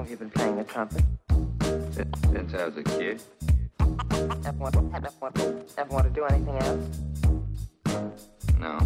Long 0.00 0.08
have 0.08 0.10
you 0.10 0.16
been 0.16 0.30
playing 0.30 0.56
the 0.56 0.64
trumpet? 0.64 1.04
Since, 1.92 2.20
since 2.32 2.54
I 2.54 2.64
was 2.66 2.76
a 2.78 2.82
kid. 2.82 3.20
Ever 4.46 4.58
want, 4.58 4.76
ever 4.76 5.10
want, 5.20 5.38
ever 5.76 5.94
want 5.94 6.06
to 6.06 6.10
do 6.10 6.24
anything 6.24 6.56
else? 6.56 7.00
No. 8.58 8.78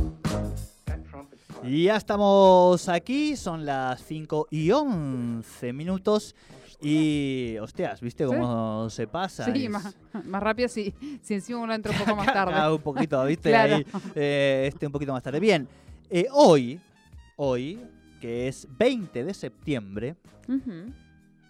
That 0.86 1.04
trumpet's 1.08 1.42
fun. 1.44 1.64
Y 1.70 1.84
ya 1.84 1.96
estamos 1.96 2.88
aquí, 2.88 3.36
son 3.36 3.64
las 3.64 4.02
5 4.02 4.48
y 4.50 4.70
11 4.72 5.72
minutos. 5.72 6.34
Y, 6.80 7.56
hostias, 7.62 8.00
¿viste 8.00 8.26
cómo 8.26 8.90
se 8.90 9.06
pasa? 9.06 9.44
Sí, 9.44 9.64
Es- 9.66 9.70
más, 9.70 9.94
más 10.24 10.42
rápido 10.42 10.68
si, 10.68 10.92
si 11.22 11.34
encima 11.34 11.60
uno 11.60 11.72
entra 11.74 11.92
un 11.92 11.98
poco 11.98 12.16
más 12.16 12.26
tarde. 12.26 12.74
Un 12.74 12.82
poquito, 12.82 13.24
¿viste? 13.24 13.50
Claro. 13.50 13.76
Ahí, 13.76 13.86
eh, 14.16 14.64
este 14.72 14.86
un 14.86 14.92
poquito 14.92 15.12
más 15.12 15.22
tarde. 15.22 15.38
Bien, 15.38 15.68
eh, 16.10 16.26
hoy, 16.32 16.80
hoy, 17.36 17.80
que 18.20 18.48
es 18.48 18.66
20 18.76 19.24
de 19.24 19.32
septiembre. 19.32 20.16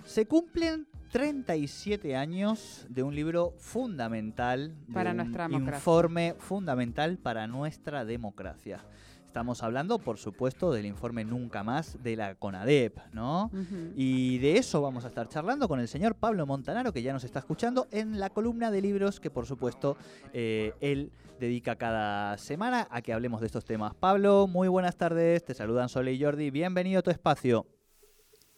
Se 0.05 0.27
cumplen 0.27 0.86
37 1.10 2.16
años 2.16 2.86
de 2.88 3.02
un 3.02 3.14
libro 3.14 3.55
fundamental, 3.58 4.74
de 4.86 4.92
Para 4.94 5.11
un 5.12 5.19
nuestra 5.19 5.48
democracia. 5.48 5.78
informe 5.78 6.34
fundamental 6.38 7.19
para 7.19 7.46
nuestra 7.46 8.05
democracia. 8.05 8.84
Estamos 9.27 9.64
hablando, 9.64 9.98
por 9.98 10.19
supuesto, 10.19 10.72
del 10.72 10.86
informe 10.86 11.24
Nunca 11.24 11.64
Más 11.64 12.00
de 12.02 12.14
la 12.14 12.36
CONADEP, 12.36 12.98
¿no? 13.12 13.50
Y 13.96 14.38
de 14.38 14.58
eso 14.58 14.80
vamos 14.80 15.05
a 15.05 15.08
estar 15.08 15.28
charlando 15.28 15.66
con 15.66 15.80
el 15.80 15.88
señor 15.88 16.14
Pablo 16.14 16.46
Montanaro, 16.46 16.92
que 16.92 17.02
ya 17.02 17.12
nos 17.12 17.24
está 17.24 17.41
escuchando 17.41 17.89
en 17.91 18.20
la 18.20 18.30
columna 18.30 18.70
de 18.70 18.80
libros 18.80 19.18
que, 19.18 19.30
por 19.30 19.46
supuesto, 19.46 19.96
eh, 20.33 20.72
él 20.80 21.11
dedica 21.41 21.74
cada 21.74 22.39
semana 22.39 22.86
a 22.92 23.02
que 23.02 23.12
hablemos 23.12 23.41
de 23.41 23.46
estos 23.48 23.64
temas. 23.64 23.92
Pablo, 23.94 24.46
muy 24.46 24.68
buenas 24.68 24.96
tardes, 24.96 25.44
te 25.44 25.52
saludan 25.55 25.89
Sole 25.89 26.12
y 26.12 26.22
Jordi, 26.22 26.50
bienvenido 26.52 27.00
a 27.00 27.02
tu 27.02 27.11
espacio. 27.11 27.66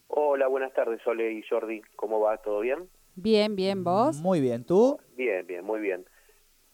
Hola, 0.08 0.46
buenas 0.48 0.72
tardes, 0.72 1.00
Sole 1.02 1.32
y 1.32 1.42
Jordi. 1.42 1.82
¿Cómo 1.96 2.20
va? 2.20 2.36
¿Todo 2.38 2.60
bien? 2.60 2.88
Bien, 3.16 3.56
bien, 3.56 3.84
vos. 3.84 4.20
Muy 4.20 4.40
bien, 4.40 4.64
¿tú? 4.64 4.98
Bien, 5.16 5.46
bien, 5.46 5.64
muy 5.64 5.80
bien. 5.80 6.04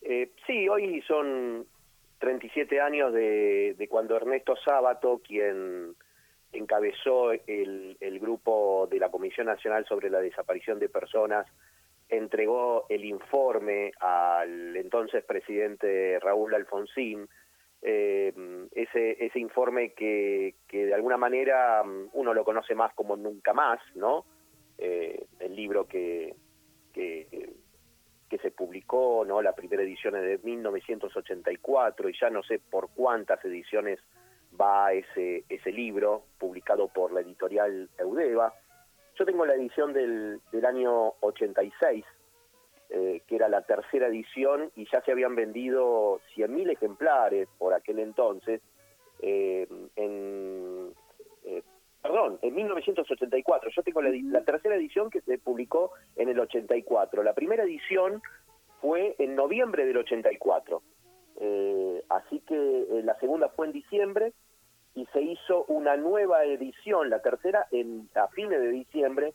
Eh, 0.03 0.33
sí, 0.47 0.69
hoy 0.69 1.01
son 1.03 1.67
37 2.19 2.81
años 2.81 3.13
de, 3.13 3.75
de 3.79 3.89
cuando 3.89 4.17
Ernesto 4.17 4.55
Sábato, 4.65 5.21
quien 5.27 5.95
encabezó 6.53 7.33
el, 7.33 7.97
el 8.01 8.21
grupo 8.21 8.87
de 8.91 8.99
la 8.99 9.11
Comisión 9.11 9.47
Nacional 9.47 9.87
sobre 9.87 10.11
la 10.11 10.21
Desaparición 10.21 10.79
de 10.79 10.89
Personas, 10.89 11.47
entregó 12.09 12.87
el 12.91 13.05
informe 13.05 13.93
al 14.01 14.77
entonces 14.77 15.25
presidente 15.25 16.19
Raúl 16.21 16.55
Alfonsín. 16.55 17.29
Eh, 17.85 18.33
ese, 18.71 19.25
ese 19.25 19.41
informe 19.41 19.93
que, 19.93 20.55
que 20.69 20.87
de 20.87 20.95
alguna 20.95 21.17
manera 21.17 21.83
mm, 21.83 22.11
uno 22.13 22.33
lo 22.33 22.45
conoce 22.45 22.77
más 22.77 22.95
como 22.95 23.17
Nunca 23.17 23.53
Más, 23.53 23.81
¿no? 23.97 24.25
Eh, 24.79 25.27
el 25.41 25.57
libro 25.57 25.87
que, 25.89 26.35
que, 26.93 27.53
que 28.31 28.39
se 28.39 28.53
publicó, 28.53 29.25
¿no? 29.27 29.43
La 29.43 29.53
primera 29.53 29.83
edición 29.83 30.15
es 30.17 30.23
de 30.23 30.39
1984 30.39 32.09
y 32.09 32.19
ya 32.19 32.31
no 32.31 32.43
sé 32.45 32.61
por 32.61 32.91
cuántas 32.95 33.45
ediciones 33.45 33.99
va 34.59 34.93
ese, 34.93 35.45
ese 35.49 35.73
libro, 35.73 36.25
publicado 36.39 36.89
por 36.89 37.13
la 37.13 37.21
editorial 37.21 37.91
Eudeva. 37.99 38.55
Yo 39.19 39.25
tengo 39.25 39.45
la 39.45 39.55
edición 39.55 39.93
del, 39.93 40.41
del 40.53 40.65
año 40.65 41.15
86, 41.21 42.05
eh, 42.93 43.23
que 43.27 43.37
era 43.37 43.49
la 43.49 43.63
tercera 43.63 44.07
edición, 44.09 44.71
y 44.77 44.87
ya 44.93 45.01
se 45.03 45.13
habían 45.13 45.35
vendido 45.35 46.21
100.000 46.37 46.71
ejemplares 46.73 47.49
por 47.59 47.75
aquel 47.75 47.99
entonces. 47.99 48.61
eh, 49.21 49.67
en, 49.97 50.93
eh, 51.45 51.63
perdón, 52.03 52.39
en 52.43 52.55
1984. 52.55 53.71
Yo 53.71 53.83
tengo 53.83 54.03
la, 54.03 54.11
la 54.11 54.45
tercera 54.45 54.75
edición 54.77 55.11
que 55.11 55.21
se 55.23 55.39
publicó 55.39 55.93
en 56.17 56.29
el 56.29 56.39
84. 56.41 57.23
La 57.23 57.33
primera 57.33 57.63
edición 57.65 58.21
fue 58.81 59.15
en 59.19 59.37
noviembre 59.37 59.87
del 59.87 59.97
84. 59.99 60.83
Eh, 61.41 62.03
así 62.09 62.41
que 62.41 62.55
eh, 62.55 63.03
la 63.05 63.19
segunda 63.19 63.49
fue 63.51 63.67
en 63.67 63.73
diciembre 63.73 64.33
y 64.95 65.07
se 65.07 65.23
hizo 65.23 65.65
una 65.69 65.97
nueva 65.97 66.45
edición, 66.45 67.09
la 67.09 67.23
tercera, 67.23 67.67
en, 67.71 68.09
a 68.15 68.29
fines 68.29 68.61
de 68.61 68.69
diciembre, 68.69 69.33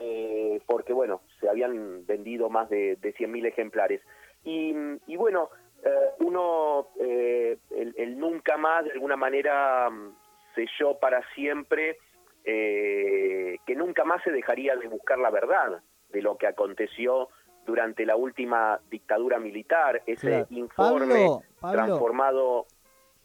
eh, 0.00 0.60
porque 0.66 0.92
bueno, 0.92 1.22
se 1.40 1.48
habían 1.48 2.06
vendido 2.06 2.48
más 2.50 2.68
de, 2.70 2.96
de 2.96 3.14
100.000 3.14 3.46
ejemplares. 3.46 4.00
Y, 4.44 4.74
y 5.06 5.16
bueno, 5.16 5.50
eh, 5.84 5.90
uno, 6.20 6.88
eh, 7.00 7.58
el, 7.70 7.94
el 7.96 8.18
nunca 8.18 8.56
más, 8.56 8.84
de 8.84 8.92
alguna 8.92 9.16
manera, 9.16 9.90
mm, 9.90 10.14
selló 10.54 10.98
para 10.98 11.22
siempre 11.34 11.98
eh, 12.44 13.56
que 13.66 13.74
nunca 13.74 14.04
más 14.04 14.22
se 14.24 14.30
dejaría 14.32 14.74
de 14.76 14.88
buscar 14.88 15.18
la 15.18 15.30
verdad 15.30 15.80
de 16.10 16.22
lo 16.22 16.36
que 16.36 16.46
aconteció 16.46 17.28
durante 17.64 18.04
la 18.04 18.16
última 18.16 18.80
dictadura 18.90 19.38
militar, 19.38 20.02
ese 20.06 20.26
Claro. 20.28 20.46
informe 20.50 21.14
Pablo, 21.14 21.42
Pablo. 21.60 21.84
transformado 21.84 22.66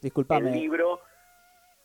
Disculpame. 0.01 0.51
libro 0.51 1.00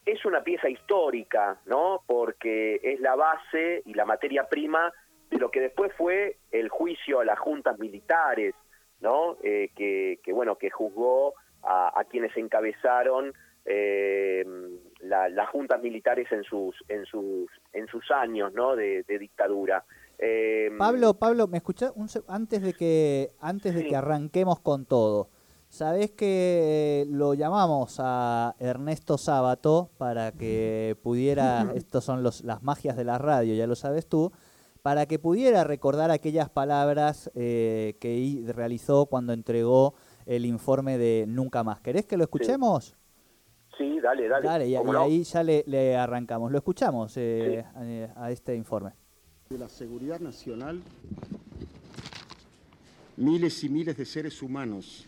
es 0.07 0.25
una 0.25 0.43
pieza 0.43 0.69
histórica, 0.69 1.61
¿no? 1.67 2.03
Porque 2.07 2.81
es 2.83 3.01
la 3.01 3.15
base 3.17 3.83
y 3.87 3.95
la 3.95 4.05
materia 4.05 4.49
prima 4.49 4.93
de 5.31 5.39
lo 5.39 5.51
que 5.51 5.61
después 5.61 5.93
fue 5.97 6.37
el 6.51 6.69
juicio 6.69 7.21
a 7.21 7.25
las 7.25 7.39
juntas 7.39 7.79
militares, 7.79 8.55
¿no? 9.01 9.37
Eh, 9.43 9.71
que, 9.77 10.19
que, 10.23 10.33
bueno, 10.33 10.57
que 10.57 10.71
juzgó 10.71 11.35
a, 11.63 11.99
a 11.99 12.05
quienes 12.05 12.37
encabezaron 12.37 13.33
eh, 13.65 14.45
la- 15.01 15.29
las 15.29 15.49
juntas 15.51 15.81
militares 15.83 16.31
en 16.33 16.43
sus 16.43 16.75
en 16.89 17.05
sus 17.07 17.49
en 17.73 17.87
sus 17.87 18.11
años, 18.11 18.53
¿no? 18.53 18.75
De, 18.77 19.05
de 19.05 19.19
dictadura. 19.19 19.85
Eh, 20.19 20.71
Pablo, 20.79 21.15
Pablo, 21.15 21.47
¿me 21.49 21.59
escuchás? 21.59 21.93
Un 21.97 22.09
antes 22.29 22.63
de 22.63 22.75
que 22.75 23.31
antes 23.41 23.75
de 23.75 23.83
Sí. 23.83 23.89
que 23.89 23.97
arranquemos 23.97 24.61
con 24.61 24.85
todo. 24.85 25.29
Sabés 25.73 26.11
que 26.11 27.07
lo 27.09 27.33
llamamos 27.33 27.97
a 27.99 28.55
Ernesto 28.59 29.17
Sábato 29.17 29.89
para 29.97 30.33
que 30.33 30.99
pudiera, 31.03 31.73
estos 31.75 32.05
son 32.05 32.23
los, 32.23 32.45
las 32.45 32.63
magias 32.63 32.95
de 32.95 33.05
la 33.05 33.17
radio, 33.17 33.55
ya 33.55 33.67
lo 33.67 33.75
sabes 33.75 34.07
tú, 34.07 34.33
para 34.83 35.07
que 35.07 35.19
pudiera 35.19 35.65
recordar 35.65 36.11
aquellas 36.11 36.51
palabras 36.51 37.31
eh, 37.35 37.97
que 38.01 38.45
realizó 38.55 39.07
cuando 39.07 39.33
entregó 39.33 39.95
el 40.27 40.45
informe 40.45 40.99
de 40.99 41.25
Nunca 41.27 41.65
Más. 41.65 41.81
¿Querés 41.81 42.05
que 42.05 42.19
lo 42.19 42.25
escuchemos? 42.25 42.95
sí, 43.79 43.99
dale, 43.99 44.29
dale. 44.29 44.47
Dale, 44.47 44.69
y, 44.69 44.77
¿cómo 44.77 44.91
y 44.93 44.95
no? 44.95 45.03
ahí 45.05 45.23
ya 45.25 45.43
le, 45.43 45.65
le 45.67 45.97
arrancamos. 45.97 46.53
Lo 46.53 46.59
escuchamos 46.59 47.15
eh, 47.17 47.65
a- 48.15 48.25
a 48.27 48.31
este 48.31 48.55
informe. 48.55 48.91
de 49.49 49.57
la 49.57 49.71
seguridad 49.71 50.21
nacional, 50.21 50.83
miles 53.17 53.65
y 53.65 53.71
miles 53.71 53.97
de 53.97 54.05
seres 54.05 54.43
humanos, 54.43 55.07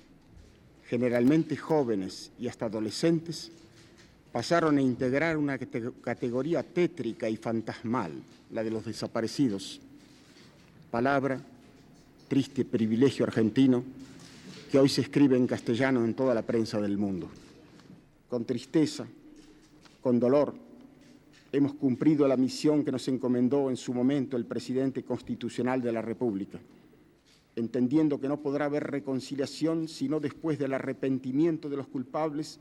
generalmente 0.94 1.56
jóvenes 1.56 2.31
y 2.38 2.46
hasta 2.46 2.67
adolescentes, 2.67 3.50
pasaron 4.31 4.79
a 4.79 4.81
integrar 4.81 5.37
una 5.37 5.58
cate- 5.58 5.93
categoría 6.00 6.62
tétrica 6.62 7.29
y 7.29 7.37
fantasmal, 7.37 8.12
la 8.52 8.62
de 8.62 8.70
los 8.70 8.85
desaparecidos. 8.85 9.81
Palabra, 10.93 11.41
triste 12.29 12.64
privilegio 12.64 13.25
argentino, 13.25 13.82
que 14.70 14.79
hoy 14.79 14.88
se 14.88 15.00
escribe 15.00 15.37
en 15.37 15.49
castellano 15.49 16.05
en 16.05 16.14
toda 16.14 16.32
la 16.32 16.43
prensa 16.43 16.81
del 16.81 16.96
mundo. 16.96 17.29
Con 18.29 18.44
tristeza, 18.44 19.05
con 20.00 20.20
dolor, 20.20 20.55
hemos 21.50 21.75
cumplido 21.75 22.29
la 22.29 22.37
misión 22.37 22.85
que 22.85 22.93
nos 22.93 23.08
encomendó 23.08 23.69
en 23.69 23.76
su 23.76 23.93
momento 23.93 24.37
el 24.37 24.44
presidente 24.44 25.02
constitucional 25.02 25.82
de 25.82 25.91
la 25.91 26.02
República, 26.02 26.61
entendiendo 27.56 28.21
que 28.21 28.29
no 28.29 28.41
podrá 28.41 28.67
haber 28.67 28.85
reconciliación 28.85 29.89
sino 29.89 30.21
después 30.21 30.59
del 30.59 30.75
arrepentimiento 30.75 31.69
de 31.69 31.77
los 31.77 31.87
culpables 31.87 32.59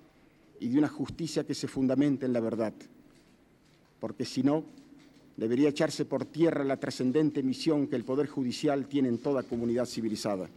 y 0.59 0.69
de 0.69 0.77
una 0.77 0.89
justicia 0.89 1.45
que 1.45 1.55
se 1.55 1.67
fundamente 1.67 2.25
en 2.25 2.33
la 2.33 2.39
verdad, 2.39 2.73
porque 3.99 4.25
si 4.25 4.43
no, 4.43 4.63
debería 5.35 5.69
echarse 5.69 6.05
por 6.05 6.25
tierra 6.25 6.63
la 6.63 6.77
trascendente 6.77 7.41
misión 7.41 7.87
que 7.87 7.95
el 7.95 8.03
Poder 8.03 8.27
Judicial 8.27 8.87
tiene 8.87 9.09
en 9.09 9.17
toda 9.17 9.43
comunidad 9.43 9.85
civilizada. 9.85 10.47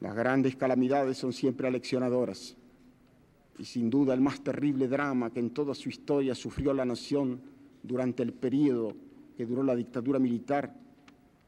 Las 0.00 0.14
grandes 0.14 0.56
calamidades 0.56 1.16
son 1.16 1.32
siempre 1.32 1.66
aleccionadoras 1.66 2.56
y 3.58 3.64
sin 3.64 3.88
duda 3.88 4.12
el 4.12 4.20
más 4.20 4.42
terrible 4.42 4.88
drama 4.88 5.30
que 5.30 5.40
en 5.40 5.50
toda 5.50 5.74
su 5.74 5.88
historia 5.88 6.34
sufrió 6.34 6.74
la 6.74 6.84
nación 6.84 7.40
durante 7.82 8.22
el 8.22 8.32
periodo 8.32 8.94
que 9.36 9.46
duró 9.46 9.62
la 9.62 9.74
dictadura 9.74 10.18
militar, 10.18 10.74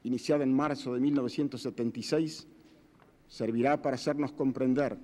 iniciada 0.07 0.43
en 0.43 0.53
marzo 0.53 0.93
de 0.93 0.99
1976, 0.99 2.47
servirá 3.27 3.81
para 3.81 3.95
hacernos 3.95 4.31
comprender 4.31 4.97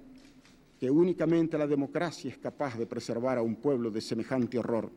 que 0.79 0.89
únicamente 0.89 1.57
la 1.57 1.67
democracia 1.67 2.31
es 2.31 2.37
capaz 2.37 2.77
de 2.77 2.87
preservar 2.87 3.37
a 3.37 3.41
un 3.41 3.55
pueblo 3.55 3.91
de 3.91 4.01
semejante 4.01 4.57
horror, 4.57 4.91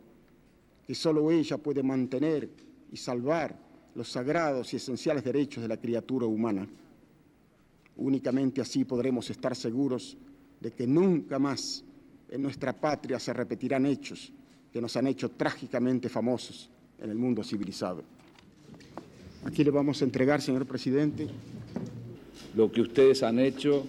que 0.86 0.94
solo 0.94 1.30
ella 1.30 1.58
puede 1.58 1.82
mantener 1.82 2.48
y 2.90 2.96
salvar 2.96 3.58
los 3.94 4.10
sagrados 4.10 4.72
y 4.72 4.76
esenciales 4.76 5.24
derechos 5.24 5.62
de 5.62 5.68
la 5.68 5.76
criatura 5.76 6.26
humana. 6.26 6.66
Únicamente 7.96 8.60
así 8.60 8.84
podremos 8.84 9.28
estar 9.30 9.56
seguros 9.56 10.16
de 10.60 10.70
que 10.70 10.86
nunca 10.86 11.38
más 11.38 11.84
en 12.28 12.42
nuestra 12.42 12.72
patria 12.72 13.18
se 13.18 13.32
repetirán 13.32 13.86
hechos 13.86 14.32
que 14.72 14.80
nos 14.80 14.96
han 14.96 15.06
hecho 15.06 15.30
trágicamente 15.30 16.08
famosos 16.08 16.70
en 16.98 17.10
el 17.10 17.16
mundo 17.16 17.42
civilizado. 17.42 18.04
Aquí 19.46 19.62
le 19.62 19.70
vamos 19.70 20.02
a 20.02 20.04
entregar, 20.04 20.42
señor 20.42 20.66
presidente. 20.66 21.28
Lo 22.56 22.72
que 22.72 22.80
ustedes 22.80 23.22
han 23.22 23.38
hecho 23.38 23.86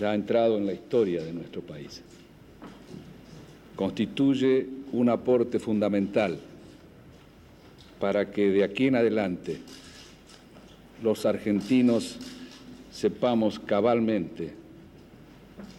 ya 0.00 0.12
ha 0.12 0.14
entrado 0.14 0.56
en 0.56 0.64
la 0.64 0.72
historia 0.72 1.22
de 1.22 1.34
nuestro 1.34 1.60
país. 1.60 2.00
Constituye 3.76 4.66
un 4.92 5.10
aporte 5.10 5.58
fundamental 5.58 6.38
para 8.00 8.30
que 8.30 8.50
de 8.50 8.64
aquí 8.64 8.86
en 8.86 8.96
adelante 8.96 9.58
los 11.02 11.26
argentinos 11.26 12.16
sepamos 12.90 13.58
cabalmente, 13.58 14.54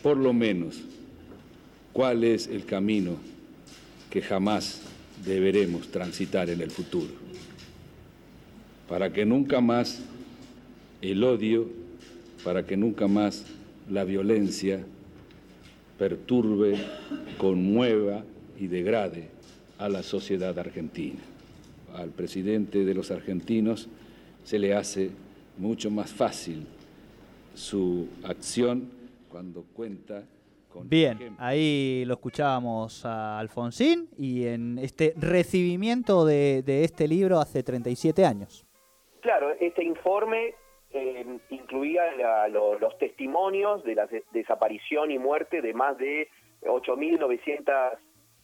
por 0.04 0.16
lo 0.16 0.32
menos, 0.32 0.80
cuál 1.92 2.24
es 2.24 2.46
el 2.46 2.66
camino 2.66 3.18
que 4.12 4.22
jamás 4.22 4.82
deberemos 5.26 5.88
transitar 5.88 6.52
en 6.52 6.62
el 6.62 6.70
futuro, 6.70 7.12
para 8.88 9.12
que 9.12 9.26
nunca 9.26 9.62
más 9.62 10.02
el 11.02 11.24
odio, 11.24 11.68
para 12.44 12.66
que 12.66 12.78
nunca 12.78 13.08
más 13.08 13.46
la 13.90 14.04
violencia 14.04 14.84
perturbe, 15.98 16.78
conmueva 17.38 18.24
y 18.60 18.68
degrade 18.68 19.30
a 19.78 19.90
la 19.90 20.04
sociedad 20.04 20.58
argentina. 20.58 21.20
Al 21.96 22.10
presidente 22.10 22.86
de 22.86 22.94
los 22.94 23.12
argentinos 23.12 23.88
se 24.44 24.60
le 24.60 24.74
hace 24.74 25.12
mucho 25.58 25.90
más 25.90 26.12
fácil 26.12 26.66
su 27.56 28.08
acción 28.24 28.90
cuando 29.30 29.64
cuenta 29.74 30.24
con 30.72 30.88
Bien, 30.88 31.36
ahí 31.40 32.04
lo 32.06 32.16
escuchábamos 32.16 33.04
a 33.06 33.40
Alfonsín 33.40 34.10
y 34.18 34.44
en 34.44 34.78
este 34.78 35.14
recibimiento 35.18 36.26
de, 36.26 36.62
de 36.64 36.84
este 36.84 37.08
libro 37.08 37.40
hace 37.40 37.64
37 37.64 38.26
años. 38.26 38.68
Claro, 39.22 39.52
este 39.60 39.84
informe 39.84 40.54
eh, 40.92 41.26
incluía 41.50 42.12
la- 42.14 42.48
lo- 42.48 42.80
los 42.80 42.98
testimonios 42.98 43.84
de 43.84 43.96
la 43.96 44.08
de- 44.08 44.24
desaparición 44.32 45.12
y 45.12 45.20
muerte 45.20 45.62
de 45.62 45.74
más 45.74 45.98
de 45.98 46.30
8.900 46.62 47.98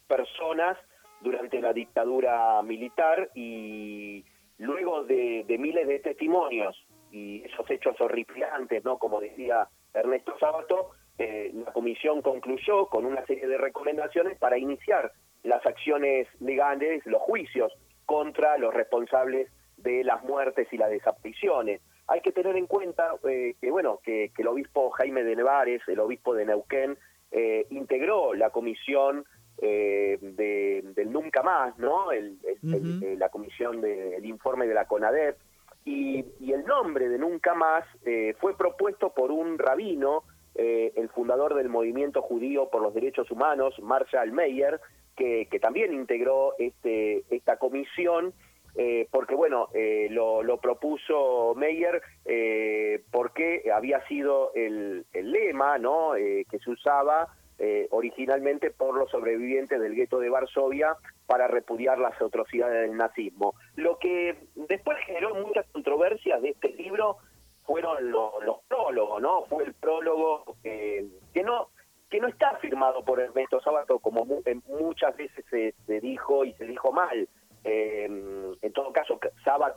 personas 0.08 0.78
durante 1.22 1.62
la 1.62 1.72
dictadura 1.72 2.62
militar 2.62 3.30
y 3.34 4.25
luego 4.58 5.04
de, 5.06 5.46
miles 5.58 5.88
de 5.88 6.00
testimonios 6.00 6.76
y 7.12 7.44
esos 7.46 7.69
hechos 7.72 8.00
horripilantes, 8.02 8.84
¿no? 8.84 8.98
Como 8.98 9.22
decía 9.22 9.69
Ernesto 9.94 10.38
Sábato, 10.40 10.90
eh, 11.18 11.52
la 11.54 11.72
comisión 11.72 12.22
concluyó 12.22 12.88
con 12.88 13.06
una 13.06 13.26
serie 13.26 13.48
de 13.48 13.58
recomendaciones 13.58 14.38
para 14.38 14.58
iniciar 14.58 15.12
las 15.44 15.66
acciones 15.66 16.28
legales, 16.42 17.06
los 17.06 17.22
juicios 17.22 17.72
contra 18.06 18.58
los 18.58 18.74
responsables 18.74 19.50
de 19.83 20.03
las 20.03 20.24
muertes 20.24 20.68
y 20.71 20.77
las 20.77 20.89
desapariciones. 20.89 21.81
Hay 22.07 22.21
que 22.21 22.31
tener 22.31 22.56
en 22.57 22.68
cuenta 22.68 23.15
eh, 23.30 23.56
que 23.62 23.71
bueno 23.71 24.00
que, 24.03 24.31
que 24.35 24.41
el 24.41 24.47
obispo 24.47 24.89
Jaime 24.91 25.24
de 25.24 25.35
Nevares, 25.35 25.81
el 25.88 26.00
obispo 26.00 26.33
de 26.33 26.45
Neuquén, 26.45 26.97
eh, 27.31 27.65
integró 27.69 28.33
la 28.33 28.50
comisión 28.50 29.25
eh, 29.62 30.18
de- 30.21 30.81
del 30.95 31.12
Nunca 31.12 31.44
Más, 31.44 31.77
¿no? 31.77 32.12
El- 32.12 32.38
eh, 32.44 33.15
la 33.18 33.30
comisión 33.30 33.81
del 33.81 34.25
informe 34.25 34.68
de 34.68 34.74
la 34.74 34.85
CONADEP. 34.85 35.38
Y, 35.85 36.25
y 36.39 36.53
el 36.53 36.65
nombre 36.65 37.07
de 37.09 37.18
Nunca 37.18 37.53
Más 37.53 37.85
eh, 38.06 38.33
fue 38.39 38.57
propuesto 38.57 39.13
por 39.13 39.31
un 39.31 39.57
rabino, 39.59 40.24
eh, 40.56 40.91
el 40.95 41.09
fundador 41.09 41.53
del 41.56 41.69
movimiento 41.69 42.21
judío 42.21 42.69
por 42.69 42.81
los 42.81 42.94
derechos 42.94 43.30
humanos, 43.31 43.75
Marshall 43.81 44.31
Meyer, 44.31 44.80
que, 45.15 45.47
que 45.51 45.59
también 45.59 45.94
integró 45.94 46.53
este, 46.57 47.24
esta 47.30 47.57
comisión, 47.57 48.33
eh, 48.75 49.08
porque 49.12 49.36
bueno, 49.36 49.68
eh, 49.74 50.08
lo, 50.10 50.42
lo 50.44 50.58
propuso 50.58 51.54
Meyer 51.56 52.02
eh, 52.25 53.04
porque 53.12 53.64
había 53.74 54.06
sido 54.08 54.52
el, 54.56 55.06
el 55.14 55.31
lema 55.31 55.78
¿no? 55.78 56.16
Eh, 56.16 56.46
que 56.50 56.60
se 56.60 56.72
usaba 56.72 57.28
eh, 57.60 57.88
originalmente 57.92 58.72
por 58.72 58.98
los 58.98 59.12
sobrevivientes 59.12 59.80
del 59.80 59.94
gueto 59.96 60.20
de 60.20 60.30
Varsovia 60.30 60.96
para 61.28 61.48
repudiar 61.48 62.00
las 62.00 62.20
atrocidades 62.22 62.88
del 62.90 62.98
nazismo. 62.98 63.54
Lo 63.75 63.98
que 64.00 64.36
después 64.56 64.98
generó 65.06 65.36
muchas 65.36 65.66
controversias 65.72 66.42
de 66.42 66.50
este 66.50 66.69
libro 66.69 67.18
fueron 67.66 68.12
lo- 68.12 68.42
los 68.42 68.58
prólogos, 68.68 69.22
¿no? 69.22 69.44
Fue 69.46 69.64
el 69.64 69.74
prólogo 69.76 70.56
eh, 70.64 71.06
que 71.34 71.44
no 71.44 71.69
que 72.10 72.19
no 72.19 72.28
está 72.28 72.58
firmado 72.58 73.04
por 73.04 73.19
Ernesto 73.19 73.60
Sábato, 73.62 73.98
como 73.98 74.24
mu- 74.26 74.44
muchas 74.68 75.16
veces 75.18 75.44
se, 75.50 75.74
se 75.88 76.00
dijo 76.00 76.46
y 76.46 76.54
se 76.54 76.66
dijo 76.66 76.92
mal. 76.92 77.28
Eh, 77.64 78.06
en 78.62 78.74
todo 78.74 78.92
caso, 78.92 79.19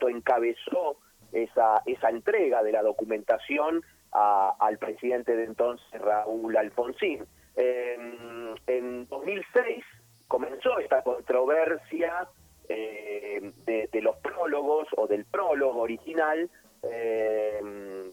Encabezó 0.08 0.98
esa, 1.32 1.82
entrega 2.08 2.62
de 2.62 2.72
la 2.72 2.82
documentación 2.82 3.82
al 4.12 4.78
presidente 4.78 5.36
de 5.36 5.44
entonces, 5.44 6.00
Raúl 6.00 6.56
Alfonsín. 6.56 7.26
En 7.56 9.06
2006 9.08 9.84
comenzó 10.28 10.78
esta 10.78 11.02
controversia 11.02 12.28
eh, 12.68 13.52
de, 13.64 14.02
los 14.02 14.16
prólogos 14.16 14.88
o 14.96 15.06
del 15.06 15.24
prólogo 15.24 15.82
original 15.82 16.50
eh, 16.82 17.60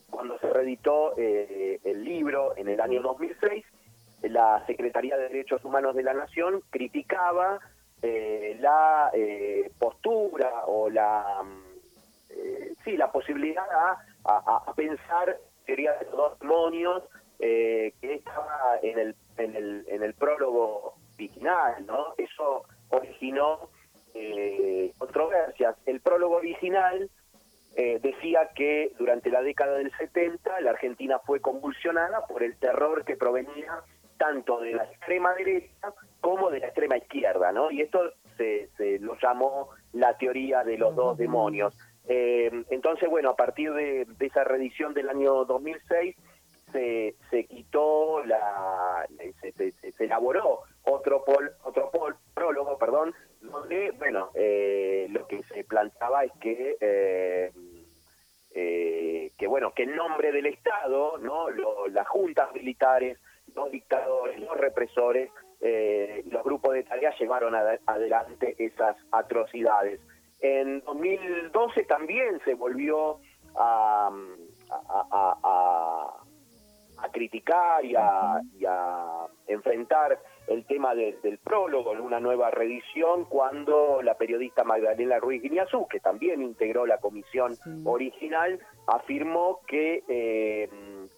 cuando 0.09 0.37
se 0.39 0.49
reeditó 0.49 1.17
eh, 1.17 1.79
el 1.83 2.03
libro 2.03 2.55
en 2.55 2.69
el 2.69 2.79
año 2.79 3.01
2006 3.01 3.65
la 4.23 4.63
Secretaría 4.65 5.17
de 5.17 5.23
Derechos 5.23 5.65
Humanos 5.65 5.95
de 5.95 6.03
la 6.03 6.13
Nación 6.13 6.61
criticaba 6.69 7.59
la 8.59 9.11
postura 9.79 10.65
o 10.67 10.89
la 10.89 11.41
sí 12.83 12.97
la 12.97 13.11
posibilidad 13.11 13.65
a, 13.71 13.97
a- 14.25 14.63
a 14.67 14.73
pensar 14.73 15.37
teoría 15.65 15.93
de 15.93 16.05
los 16.05 16.15
dos 16.17 16.39
demonios 16.39 17.03
eh, 17.39 17.93
que 18.01 18.15
estaba 18.15 18.77
en 18.81 18.99
el, 18.99 19.15
en 19.37 19.55
el 19.55 19.85
en 19.87 20.03
el 20.03 20.13
prólogo 20.13 20.95
original 21.15 21.85
no 21.85 22.13
eso 22.17 22.63
originó 22.89 23.69
eh, 24.13 24.93
controversias 24.97 25.75
el 25.85 25.99
prólogo 26.01 26.35
original 26.35 27.09
eh, 27.75 27.99
decía 28.03 28.49
que 28.55 28.91
durante 28.99 29.29
la 29.31 29.41
década 29.41 29.77
del 29.77 29.91
70 29.97 30.61
la 30.61 30.71
Argentina 30.71 31.19
fue 31.25 31.39
convulsionada 31.39 32.25
por 32.27 32.43
el 32.43 32.55
terror 32.57 33.03
que 33.03 33.15
provenía 33.17 33.81
tanto 34.17 34.59
de 34.59 34.73
la 34.73 34.83
extrema 34.83 35.33
derecha 35.33 35.91
como 36.21 36.51
de 36.51 36.59
la 36.59 36.67
extrema 36.67 36.97
izquierda, 36.97 37.51
¿no? 37.51 37.71
Y 37.71 37.81
esto 37.81 37.99
se, 38.37 38.69
se 38.77 38.99
lo 38.99 39.17
llamó 39.19 39.69
la 39.91 40.15
teoría 40.17 40.63
de 40.63 40.77
los 40.77 40.95
dos 40.95 41.17
demonios. 41.17 41.75
Eh, 42.07 42.51
entonces, 42.69 43.09
bueno, 43.09 43.29
a 43.29 43.35
partir 43.35 43.71
de, 43.73 44.05
esa 44.19 44.43
reedición 44.43 44.93
del 44.93 45.09
año 45.09 45.45
2006 45.45 46.15
se, 46.71 47.15
se 47.29 47.45
quitó 47.45 48.23
la 48.25 49.05
se, 49.41 49.51
se- 49.53 49.91
se- 49.91 50.03
elaboró 50.03 50.61
otro 50.83 51.23
pol, 51.23 51.51
otro 51.63 51.91
pol- 51.91 52.15
prólogo 52.33 52.77
perdón 52.79 53.13
donde 53.41 53.91
bueno 53.91 54.31
eh, 54.33 55.05
lo 55.11 55.27
que 55.27 55.43
se 55.43 55.63
planteaba 55.65 56.23
es 56.23 56.31
que 56.41 56.75
eh, 56.81 57.51
eh, 58.55 59.31
que 59.37 59.47
bueno 59.47 59.71
que 59.73 59.83
en 59.83 59.95
nombre 59.95 60.31
del 60.31 60.47
Estado 60.47 61.17
no 61.19 61.49
Lo- 61.51 61.87
las 61.87 62.07
juntas 62.07 62.51
militares 62.53 63.19
los 63.55 63.71
dictadores 63.71 64.39
los 64.39 64.57
represores 64.57 65.29
eh, 65.61 66.23
los 66.31 66.43
grupos 66.43 66.73
de 66.73 66.83
tareas 66.83 67.17
llevaron 67.19 67.53
ade- 67.53 67.79
adelante 67.85 68.55
esas 68.57 68.97
atrocidades 69.11 69.99
en 70.43 70.81
2012 70.81 71.83
también 71.85 72.39
se 72.45 72.53
volvió 72.53 73.17
a, 73.55 74.11
a- 74.69 75.07
a- 75.11 75.37
a- 75.43 77.09
criticar 77.11 77.83
y 77.85 77.95
a, 77.95 78.39
y 78.57 78.63
a 78.65 79.27
enfrentar 79.47 80.17
el 80.47 80.65
tema 80.65 80.95
de- 80.95 81.17
del 81.21 81.37
prólogo 81.37 81.93
en 81.93 81.99
una 82.01 82.19
nueva 82.19 82.49
reedición 82.49 83.25
cuando 83.25 84.01
la 84.01 84.15
periodista 84.15 84.63
Magdalena 84.63 85.19
Ruiz 85.19 85.41
Guiñazú, 85.43 85.85
que 85.87 85.99
también 85.99 86.41
integró 86.41 86.85
la 86.85 86.97
comisión 86.99 87.55
Sí. 87.55 87.69
original, 87.85 88.59
afirmó 88.87 89.59
que, 89.67 90.03
eh, 90.07 90.69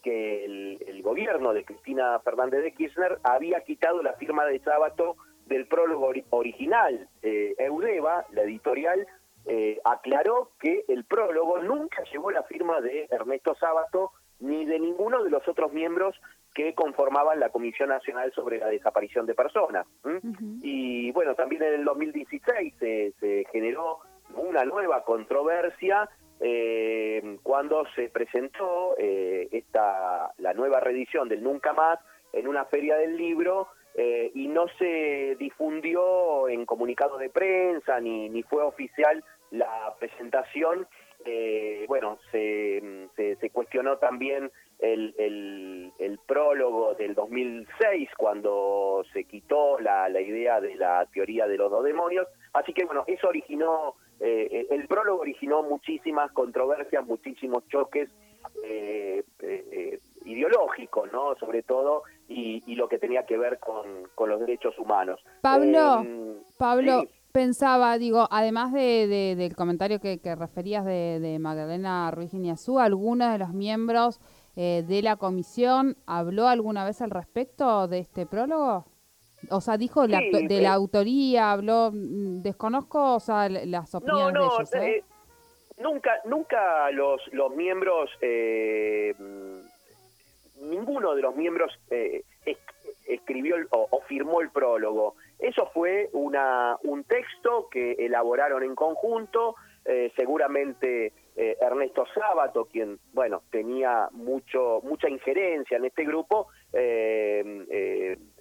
que 0.03 0.45
el, 0.45 0.83
el 0.87 1.01
gobierno 1.03 1.53
de 1.53 1.63
Cristina 1.65 2.19
Fernández 2.19 2.63
de 2.63 2.73
Kirchner 2.73 3.19
había 3.23 3.61
quitado 3.61 4.01
la 4.03 4.13
firma 4.13 4.45
de 4.45 4.59
Sábato 4.59 5.15
del 5.45 5.67
prólogo 5.67 6.11
ori- 6.13 6.25
original. 6.31 7.07
Eh, 7.21 7.55
Eudeva, 7.57 8.25
la 8.31 8.43
editorial, 8.43 9.05
eh, 9.45 9.79
aclaró 9.83 10.51
que 10.59 10.85
el 10.87 11.05
prólogo 11.05 11.59
nunca 11.61 12.03
llevó 12.11 12.31
la 12.31 12.43
firma 12.43 12.81
de 12.81 13.07
Ernesto 13.11 13.53
Sábato 13.55 14.11
ni 14.39 14.65
de 14.65 14.79
ninguno 14.79 15.23
de 15.23 15.29
los 15.29 15.47
otros 15.47 15.71
miembros 15.71 16.15
que 16.53 16.73
conformaban 16.73 17.39
la 17.39 17.49
Comisión 17.49 17.89
Nacional 17.89 18.31
sobre 18.33 18.57
la 18.59 18.67
Desaparición 18.67 19.25
de 19.25 19.35
Personas. 19.35 19.85
Y 20.63 21.11
bueno, 21.11 21.35
también 21.35 21.63
en 21.63 21.73
el 21.73 21.85
2016 21.85 22.73
se, 22.79 23.13
se 23.19 23.45
generó 23.51 23.99
una 24.35 24.63
nueva 24.65 25.03
controversia 25.03 26.09
eh, 26.39 27.37
cuando 27.43 27.85
se 27.95 28.09
presentó 28.09 28.95
eh, 28.97 29.47
esta 29.51 30.31
la 30.37 30.53
nueva 30.53 30.79
reedición 30.79 31.29
del 31.29 31.43
Nunca 31.43 31.73
Más 31.73 31.99
en 32.33 32.47
una 32.47 32.65
feria 32.65 32.97
del 32.97 33.15
libro 33.17 33.67
eh, 33.97 34.31
y 34.33 34.47
no 34.47 34.67
se 34.77 35.35
difundió 35.39 36.49
en 36.49 36.65
comunicado 36.65 37.17
de 37.17 37.29
prensa 37.29 37.99
ni, 37.99 38.29
ni 38.29 38.43
fue 38.43 38.61
oficial 38.63 39.23
la 39.51 39.95
presentación. 39.99 40.87
Eh, 41.23 41.85
bueno, 41.87 42.19
se, 42.31 43.07
se, 43.15 43.35
se 43.37 43.49
cuestionó 43.49 43.97
también 43.97 44.51
el, 44.79 45.15
el, 45.17 45.93
el 45.97 46.19
prólogo 46.27 46.93
del 46.95 47.15
2006 47.15 48.09
cuando 48.17 49.03
se 49.13 49.23
quitó 49.23 49.79
la, 49.79 50.09
la 50.09 50.21
idea 50.21 50.59
de 50.59 50.75
la 50.75 51.05
teoría 51.13 51.47
de 51.47 51.57
los 51.57 51.71
dos 51.71 51.83
demonios. 51.83 52.27
Así 52.53 52.73
que 52.73 52.85
bueno, 52.85 53.05
eso 53.07 53.27
originó, 53.27 53.95
eh, 54.19 54.67
el 54.69 54.87
prólogo 54.87 55.21
originó 55.21 55.63
muchísimas 55.63 56.31
controversias, 56.31 57.05
muchísimos 57.05 57.67
choques 57.69 58.09
eh, 58.63 59.23
eh, 59.41 59.65
eh, 59.71 59.99
ideológicos, 60.25 61.11
¿no? 61.11 61.35
Sobre 61.39 61.63
todo, 61.63 62.03
y, 62.27 62.63
y 62.65 62.75
lo 62.75 62.87
que 62.89 62.97
tenía 62.99 63.25
que 63.25 63.37
ver 63.37 63.59
con, 63.59 63.85
con 64.15 64.29
los 64.29 64.39
derechos 64.39 64.77
humanos. 64.79 65.19
Pablo, 65.41 66.01
Eh, 66.03 66.37
Pablo, 66.57 67.01
sí. 67.01 67.09
pensaba, 67.31 67.97
digo, 67.97 68.27
además 68.31 68.73
de, 68.73 69.07
de- 69.07 69.35
del 69.35 69.55
comentario 69.55 69.99
que, 69.99 70.19
que 70.19 70.35
referías 70.35 70.85
de, 70.85 71.19
de 71.19 71.37
Magdalena 71.39 72.09
Ruiz 72.11 72.31
Guiñazú, 72.31 72.79
¿alguno 72.79 73.31
de 73.31 73.37
los 73.37 73.49
miembros 73.53 74.19
eh, 74.55 74.83
de 74.87 75.01
la 75.01 75.17
comisión 75.17 75.97
habló 76.05 76.47
alguna 76.47 76.85
vez 76.85 77.01
al 77.01 77.11
respecto 77.11 77.87
de 77.87 77.99
este 77.99 78.25
prólogo? 78.25 78.85
O 79.51 79.61
sea, 79.61 79.77
dijo 79.77 80.05
Sí, 80.05 80.11
de 80.47 80.57
eh. 80.57 80.61
la 80.61 80.73
autoría, 80.73 81.51
habló, 81.51 81.91
mm, 81.93 82.41
desconozco, 82.41 83.15
o 83.15 83.19
sea, 83.19 83.47
las 83.49 83.93
No, 83.93 83.99
opiniones 83.99 84.33
de 84.33 84.39
no, 84.39 84.45
ellos, 84.55 84.73
¿eh? 84.73 84.97
eh, 84.97 85.03
nunca, 85.77 86.11
nunca 86.25 86.89
los, 86.91 87.21
los 87.31 87.53
miembros, 87.55 88.09
eh, 88.21 89.13
ninguno 90.69 91.15
de 91.15 91.21
los 91.21 91.35
miembros 91.35 91.71
eh, 91.89 92.23
es- 92.45 92.57
escribió 93.07 93.55
el- 93.55 93.67
o, 93.71 93.87
o 93.89 94.01
firmó 94.01 94.41
el 94.41 94.49
prólogo. 94.49 95.15
Eso 95.39 95.69
fue 95.73 96.09
una, 96.13 96.77
un 96.83 97.03
texto 97.03 97.69
que 97.69 97.93
elaboraron 97.93 98.63
en 98.63 98.73
conjunto, 98.75 99.55
eh, 99.85 100.11
seguramente 100.15 101.13
eh, 101.35 101.57
Ernesto 101.61 102.05
Sábato, 102.13 102.65
quien, 102.65 102.97
bueno, 103.13 103.43
tenía 103.51 104.07
mucho 104.11 104.79
mucha 104.83 105.09
injerencia 105.09 105.77
en 105.77 105.85
este 105.85 106.03
grupo, 106.05 106.47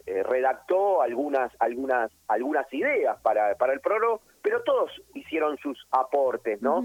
redactó 0.06 1.02
algunas 1.02 1.50
algunas 1.58 2.10
algunas 2.28 2.72
ideas 2.72 3.18
para, 3.22 3.54
para 3.56 3.72
el 3.72 3.80
prólogo, 3.80 4.20
pero 4.42 4.62
todos 4.62 4.90
hicieron 5.14 5.56
sus 5.58 5.86
aportes, 5.90 6.60
¿no? 6.62 6.82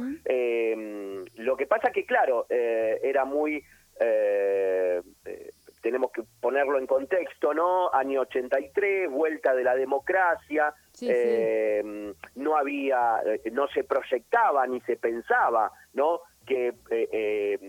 Lo 1.35 1.57
que 1.57 1.67
pasa 1.67 1.91
que, 1.91 2.05
claro, 2.05 2.45
era 2.49 3.25
muy... 3.25 3.63
eh, 3.99 5.01
eh, 5.25 5.51
tenemos 5.81 6.11
que 6.11 6.23
ponerlo 6.41 6.77
en 6.77 6.87
contexto, 6.87 7.53
¿no? 7.53 7.93
Año 7.93 8.21
83, 8.21 9.09
vuelta 9.09 9.53
de 9.55 9.63
la 9.63 9.75
democracia, 9.75 10.73
Sí, 10.91 11.05
sí. 11.05 11.11
eh, 11.15 12.13
no 12.35 12.57
había, 12.57 13.21
eh, 13.25 13.49
no 13.51 13.67
se 13.69 13.83
proyectaba 13.85 14.67
ni 14.67 14.81
se 14.81 14.97
pensaba, 14.97 15.71
¿no? 15.93 16.21
Que, 16.45 16.69
eh, 16.89 17.09
eh, 17.11 17.59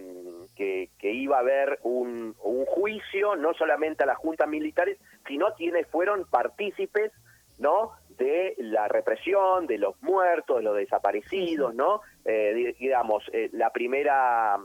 que, 0.57 0.91
que 0.99 1.13
iba 1.13 1.37
a 1.37 1.41
haber 1.41 1.79
un, 1.83 2.35
un 2.43 2.65
juicio, 2.67 3.37
no 3.37 3.55
solamente 3.55 4.03
a 4.03 4.07
las 4.07 4.17
juntas 4.19 4.49
militares, 4.49 4.99
sino 5.29 5.55
quienes 5.55 5.87
fueron 5.87 6.25
partícipes, 6.29 7.13
¿no? 7.59 7.93
De 8.17 8.55
la 8.59 8.89
represión, 8.89 9.67
de 9.67 9.79
los 9.79 10.01
muertos, 10.03 10.57
de 10.59 10.63
los 10.63 10.77
desaparecidos, 10.77 11.75
¿no? 11.75 12.01
Eh, 12.25 12.53
di- 12.55 12.73
digamos, 12.73 13.23
eh, 13.33 13.51
la 13.53 13.71
primera 13.71 14.59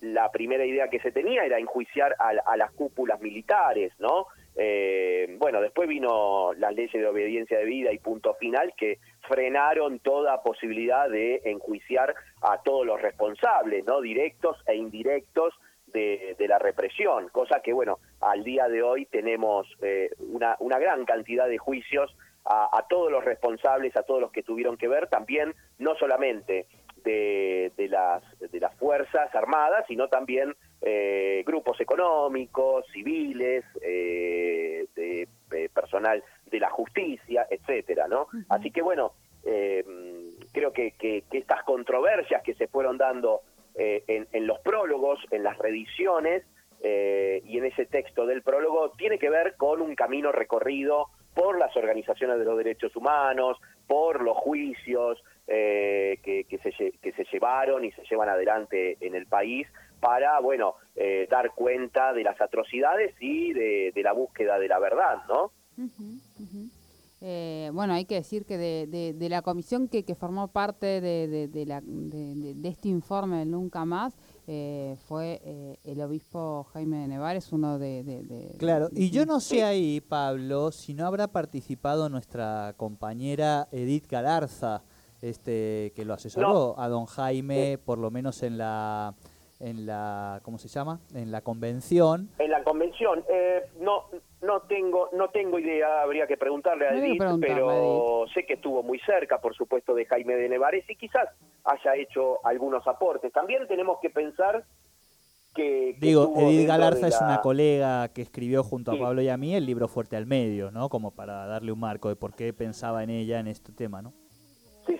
la 0.00 0.30
primera 0.30 0.64
idea 0.64 0.88
que 0.88 1.00
se 1.00 1.12
tenía 1.12 1.44
era 1.44 1.58
enjuiciar 1.58 2.14
a, 2.18 2.30
a 2.44 2.56
las 2.56 2.72
cúpulas 2.72 3.20
militares, 3.20 3.92
¿no? 3.98 4.26
Eh, 4.56 5.36
bueno, 5.38 5.60
después 5.60 5.88
vino 5.88 6.52
las 6.54 6.74
leyes 6.74 6.92
de 6.92 7.06
obediencia 7.06 7.58
de 7.58 7.64
vida 7.64 7.92
y 7.92 7.98
punto 7.98 8.34
final 8.34 8.74
que 8.76 8.98
frenaron 9.28 10.00
toda 10.00 10.42
posibilidad 10.42 11.08
de 11.08 11.42
enjuiciar 11.44 12.14
a 12.42 12.60
todos 12.62 12.84
los 12.84 13.00
responsables, 13.00 13.84
¿no? 13.84 14.00
Directos 14.00 14.56
e 14.66 14.74
indirectos 14.74 15.54
de, 15.86 16.34
de 16.38 16.48
la 16.48 16.58
represión, 16.58 17.28
cosa 17.28 17.60
que, 17.60 17.72
bueno, 17.72 17.98
al 18.20 18.42
día 18.42 18.68
de 18.68 18.82
hoy 18.82 19.06
tenemos 19.06 19.66
eh, 19.80 20.10
una, 20.18 20.56
una 20.58 20.78
gran 20.78 21.04
cantidad 21.04 21.48
de 21.48 21.58
juicios 21.58 22.14
a, 22.44 22.68
a 22.76 22.86
todos 22.88 23.12
los 23.12 23.24
responsables, 23.24 23.96
a 23.96 24.02
todos 24.02 24.20
los 24.20 24.32
que 24.32 24.42
tuvieron 24.42 24.76
que 24.76 24.88
ver, 24.88 25.08
también 25.08 25.54
no 25.78 25.94
solamente 25.96 26.66
de, 27.08 27.72
de 27.76 27.88
las, 27.88 28.22
de 28.38 28.60
las 28.60 28.74
Fuerzas 28.76 29.34
Armadas, 29.34 29.84
sino 29.88 30.08
también 30.08 30.54
eh, 30.82 31.42
grupos 31.46 31.80
económicos, 31.80 32.84
civiles, 32.92 33.64
eh, 33.82 34.86
de, 34.94 35.26
eh, 35.52 35.68
personal 35.72 36.22
de 36.52 36.60
la 36.60 36.70
justicia, 36.70 37.46
etcétera, 37.50 38.08
¿no? 38.08 38.26
Así 38.50 38.70
que 38.70 38.82
bueno, 38.82 39.12
eh, 39.44 39.84
creo 40.52 40.72
que, 40.72 40.92
que- 41.00 41.22
que 41.30 41.38
estas 41.38 41.62
controversias 41.64 42.42
que 42.42 42.54
se 42.54 42.66
fueron 42.68 42.98
dando 42.98 43.40
en, 43.80 44.26
en 44.32 44.46
los 44.46 44.58
prólogos, 44.60 45.20
en 45.30 45.42
las 45.44 45.56
reediciones 45.58 46.42
y 46.82 47.58
en 47.58 47.64
ese 47.64 47.86
texto 47.86 48.26
del 48.26 48.42
prólogo, 48.42 48.90
tiene 48.98 49.18
que 49.18 49.30
ver 49.30 49.54
con 49.56 49.80
un 49.80 49.94
camino 49.94 50.32
recorrido 50.32 51.06
por 51.34 51.58
las 51.58 51.76
organizaciones 51.76 52.38
de 52.40 52.44
los 52.44 52.56
derechos 52.58 52.94
humanos, 52.96 53.56
por 53.86 54.20
los 54.22 54.36
juicios 54.36 55.22
eh, 55.48 56.20
que, 56.22 56.44
que 56.44 56.58
se, 56.58 56.70
que 57.00 57.12
se 57.12 57.24
llevaron 57.32 57.84
y 57.84 57.90
se 57.92 58.02
llevan 58.08 58.28
adelante 58.28 58.96
en 59.00 59.14
el 59.14 59.26
país 59.26 59.66
para, 59.98 60.38
bueno, 60.40 60.74
eh, 60.94 61.26
dar 61.30 61.52
cuenta 61.54 62.12
de 62.12 62.22
las 62.22 62.40
atrocidades 62.40 63.14
y 63.20 63.52
de, 63.52 63.90
de 63.94 64.02
la 64.02 64.12
búsqueda 64.12 64.58
de 64.58 64.68
la 64.68 64.78
verdad, 64.78 65.16
¿no? 65.28 65.50
Eh, 67.20 67.70
bueno, 67.72 67.94
hay 67.94 68.04
que 68.04 68.14
decir 68.14 68.44
que 68.44 68.56
de, 68.58 68.86
de- 68.86 69.12
de 69.12 69.28
la 69.28 69.42
comisión 69.42 69.88
que, 69.88 70.04
que 70.04 70.14
formó 70.14 70.46
parte 70.48 71.00
de, 71.00 71.26
de- 71.26 71.48
de 71.48 71.66
la- 71.66 71.80
de- 71.80 72.34
de- 72.36 72.54
de 72.54 72.68
este 72.68 72.88
informe 72.88 73.38
del 73.38 73.50
Nunca 73.50 73.84
Más 73.84 74.14
eh, 74.46 74.94
fue 75.08 75.40
eh, 75.44 75.78
el 75.82 76.00
obispo 76.00 76.62
Jaime 76.72 76.98
de 76.98 77.08
Nevares, 77.08 77.52
uno 77.52 77.76
de... 77.80 78.04
de- 78.04 78.22
de- 78.22 78.56
Claro, 78.58 78.88
y 78.92 79.10
yo 79.10 79.26
no 79.26 79.40
sé 79.40 79.64
ahí, 79.64 80.00
Pablo, 80.00 80.70
si 80.70 80.94
no 80.94 81.06
habrá 81.06 81.26
participado 81.26 82.08
nuestra 82.08 82.72
compañera 82.76 83.66
Edith 83.72 84.06
Galarza, 84.08 84.84
este, 85.22 85.92
que 85.96 86.04
lo 86.04 86.14
asesoró 86.14 86.78
a 86.78 86.88
don 86.88 87.06
Jaime, 87.06 87.78
por 87.84 87.98
lo 87.98 88.10
menos 88.10 88.42
en 88.42 88.58
la, 88.58 89.14
en 89.60 89.86
la, 89.86 90.40
¿cómo 90.44 90.58
se 90.58 90.68
llama? 90.68 91.00
En 91.14 91.30
la 91.32 91.40
convención. 91.40 92.28
En 92.38 92.50
la 92.50 92.62
convención, 92.62 93.24
eh, 93.28 93.62
no 93.80 94.04
no 94.40 94.60
tengo 94.62 95.08
no 95.12 95.30
tengo 95.30 95.58
idea, 95.58 96.00
habría 96.02 96.28
que 96.28 96.36
preguntarle 96.36 96.86
a 96.86 96.94
Edith, 96.94 97.18
preguntarle 97.18 97.56
pero 97.56 98.24
sé 98.32 98.46
que 98.46 98.54
estuvo 98.54 98.84
muy 98.84 99.00
cerca, 99.00 99.40
por 99.40 99.54
supuesto, 99.56 99.94
de 99.94 100.04
Jaime 100.06 100.36
de 100.36 100.48
Nevares 100.48 100.88
y 100.88 100.94
quizás 100.94 101.28
haya 101.64 101.96
hecho 101.96 102.44
algunos 102.46 102.86
aportes. 102.86 103.32
También 103.32 103.66
tenemos 103.66 103.98
que 104.00 104.10
pensar 104.10 104.64
que... 105.56 105.96
que 105.98 106.06
Digo, 106.06 106.34
Edith 106.36 106.68
Galarza 106.68 107.08
es 107.08 107.20
una 107.20 107.40
colega 107.40 108.08
que 108.12 108.22
escribió 108.22 108.62
junto 108.62 108.92
Sí. 108.92 108.98
a 108.98 109.00
Pablo 109.02 109.22
y 109.22 109.28
a 109.28 109.36
mí 109.36 109.56
el 109.56 109.66
libro 109.66 109.88
Fuerte 109.88 110.16
al 110.16 110.26
Medio, 110.26 110.70
¿no? 110.70 110.88
Como 110.88 111.10
para 111.10 111.46
darle 111.46 111.72
un 111.72 111.80
marco 111.80 112.08
de 112.08 112.14
por 112.14 112.36
qué 112.36 112.52
pensaba 112.52 113.02
en 113.02 113.10
ella 113.10 113.40
en 113.40 113.48
este 113.48 113.72
tema, 113.72 114.02
¿no? 114.02 114.12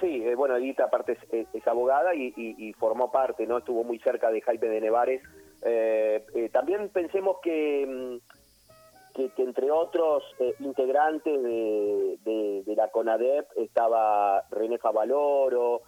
Sí, 0.00 0.22
eh, 0.24 0.34
bueno, 0.34 0.56
Edith 0.56 0.80
aparte 0.80 1.12
es, 1.12 1.32
es- 1.32 1.54
es 1.54 1.66
abogada 1.66 2.14
y, 2.14 2.32
y- 2.36 2.68
y 2.68 2.72
formó 2.74 3.10
parte, 3.10 3.46
¿no? 3.46 3.58
Estuvo 3.58 3.84
muy 3.84 3.98
cerca 3.98 4.30
de 4.30 4.40
Jaime 4.40 4.68
de 4.68 4.80
Nevares. 4.80 5.22
Eh, 5.62 6.24
eh, 6.34 6.48
también 6.50 6.88
pensemos 6.90 7.38
que, 7.42 7.84
mm, 7.86 9.14
que, 9.16 9.30
que 9.30 9.42
entre 9.42 9.70
otros 9.72 10.22
integrantes 10.60 11.42
de, 11.42 12.16
de- 12.24 12.62
de 12.64 12.76
la 12.76 12.88
CONADEP 12.88 13.46
estaba 13.56 14.42
René 14.50 14.78
Favaloro, 14.78 15.82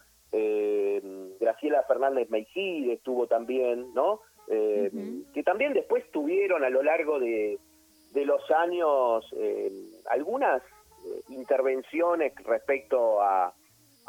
Graciela 1.41 1.83
Fernández 1.85 2.29
Meijide 2.31 2.95
estuvo 2.95 3.27
también, 3.27 3.93
¿no? 3.95 4.21
Que 5.33 5.43
también 5.45 5.73
después 5.75 6.05
tuvieron 6.11 6.65
a 6.65 6.71
lo 6.71 6.83
largo 6.83 7.21
de, 7.21 7.59
de 8.13 8.25
los 8.25 8.51
años 8.51 9.25
algunas 10.09 10.63
intervenciones 11.29 12.33
respecto 12.45 13.21
a, 13.23 13.53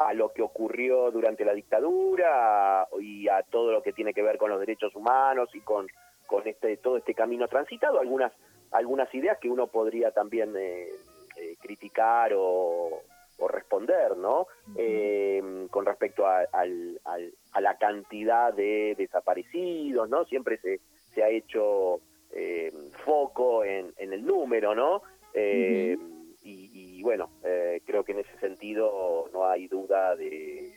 a 0.08 0.12
lo 0.14 0.32
que 0.32 0.42
ocurrió 0.42 1.10
durante 1.10 1.44
la 1.44 1.52
dictadura 1.54 2.86
y 3.00 3.28
a 3.28 3.42
todo 3.42 3.72
lo 3.72 3.82
que 3.82 3.92
tiene 3.92 4.12
que 4.14 4.22
ver 4.22 4.38
con 4.38 4.50
los 4.50 4.60
derechos 4.60 4.94
humanos 4.94 5.48
y 5.54 5.60
con, 5.60 5.86
con 6.26 6.46
este 6.46 6.76
todo 6.78 6.96
este 6.96 7.14
camino 7.14 7.48
transitado, 7.48 8.00
algunas 8.00 8.32
algunas 8.70 9.12
ideas 9.14 9.38
que 9.38 9.50
uno 9.50 9.66
podría 9.66 10.12
también 10.12 10.54
eh, 10.56 10.88
eh, 11.36 11.56
criticar 11.60 12.32
o, 12.34 13.02
o 13.38 13.48
responder, 13.48 14.16
¿no? 14.16 14.46
Eh, 14.76 15.66
con 15.70 15.84
respecto 15.84 16.26
a, 16.26 16.44
al- 16.52 16.98
al- 17.04 17.32
a 17.52 17.60
la 17.60 17.76
cantidad 17.76 18.52
de 18.54 18.94
desaparecidos, 18.96 20.08
¿no? 20.08 20.24
Siempre 20.24 20.56
se, 20.58 20.80
se 21.14 21.22
ha 21.22 21.28
hecho 21.28 22.00
eh, 22.34 22.72
foco 23.04 23.62
en, 23.64 23.92
en 23.98 24.12
el 24.14 24.24
número, 24.24 24.74
¿no? 24.74 25.02
Eh, 25.34 25.96
y, 26.44 26.50
y, 26.72 26.91
bueno, 27.02 27.30
eh, 27.44 27.80
creo 27.84 28.04
que 28.04 28.12
en 28.12 28.20
ese 28.20 28.38
sentido 28.38 29.28
no 29.32 29.46
hay 29.46 29.68
duda 29.68 30.16
de, 30.16 30.76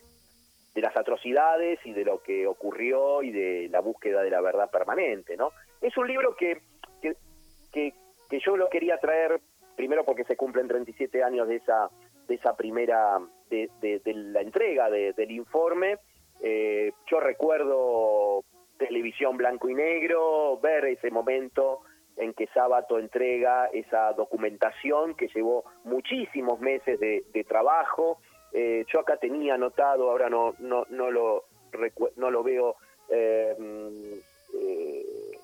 de 0.74 0.82
las 0.82 0.96
atrocidades 0.98 1.80
y 1.86 1.94
de 1.94 2.04
lo 2.06 2.22
que 2.22 2.48
ocurrió 2.48 3.24
y 3.24 3.32
de 3.32 3.70
la 3.70 3.80
búsqueda 3.82 4.22
de 4.24 4.30
la 4.30 4.42
verdad 4.42 4.70
permanente, 4.70 5.38
¿no? 5.38 5.52
Es 5.82 5.96
un 5.98 6.08
libro 6.08 6.36
que, 6.36 6.62
que, 7.02 7.16
que, 7.72 7.94
yo 8.40 8.58
lo 8.58 8.70
quería 8.70 8.98
traer 8.98 9.40
primero 9.76 10.04
porque 10.04 10.24
se 10.26 10.36
cumplen 10.36 10.68
37 10.68 11.24
años 11.24 11.48
de 11.48 11.56
esa 11.58 11.90
de 12.28 12.36
esa 12.36 12.56
primera 12.58 13.20
de, 13.50 13.70
la 14.06 14.42
entrega 14.42 14.90
de- 14.90 15.14
del 15.14 15.32
informe 15.32 15.98
Eh, 16.42 16.92
yo 17.10 17.20
recuerdo 17.22 18.44
televisión 18.78 19.38
blanco 19.38 19.70
y 19.70 19.74
negro 19.74 20.60
ver 20.60 20.84
ese 20.86 21.10
momento 21.10 21.80
en 22.18 22.34
que 22.34 22.48
Sábato 22.48 22.98
entrega 23.00 23.68
esa 23.74 24.14
documentación 24.14 25.16
que 25.16 25.28
llevó 25.28 25.64
muchísimos 25.84 26.60
meses 26.60 27.00
de, 27.00 27.24
trabajo 27.48 28.18
Eh, 28.58 28.86
yo 28.88 29.02
acá 29.02 29.18
tenía 29.18 29.56
anotado 29.56 30.10
ahora 30.10 30.30
no 30.30 30.54
no 30.60 30.86
no 30.90 31.12
lo 31.12 31.44
no 32.16 32.32
lo 32.32 32.42
veo 32.42 32.76
eh, 33.10 33.54
mm, 33.60 34.14
eh, 34.54 35.38